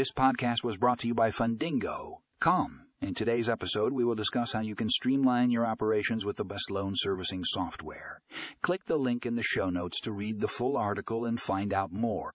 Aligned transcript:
This 0.00 0.12
podcast 0.12 0.64
was 0.64 0.78
brought 0.78 1.00
to 1.00 1.08
you 1.08 1.12
by 1.12 1.30
Fundingo.com. 1.30 2.86
In 3.02 3.12
today's 3.12 3.50
episode, 3.50 3.92
we 3.92 4.02
will 4.02 4.14
discuss 4.14 4.52
how 4.52 4.60
you 4.60 4.74
can 4.74 4.88
streamline 4.88 5.50
your 5.50 5.66
operations 5.66 6.24
with 6.24 6.38
the 6.38 6.44
best 6.44 6.70
loan 6.70 6.94
servicing 6.96 7.44
software. 7.44 8.22
Click 8.62 8.86
the 8.86 8.96
link 8.96 9.26
in 9.26 9.34
the 9.36 9.42
show 9.42 9.68
notes 9.68 10.00
to 10.00 10.12
read 10.12 10.40
the 10.40 10.48
full 10.48 10.78
article 10.78 11.26
and 11.26 11.38
find 11.38 11.74
out 11.74 11.92
more. 11.92 12.32